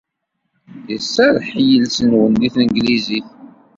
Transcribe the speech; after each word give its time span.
Iserreḥ 0.95 1.49
yiles-nwen 1.67 2.31
deg 2.41 2.51
tanglizit. 2.55 3.27